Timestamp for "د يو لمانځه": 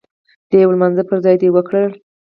0.49-1.03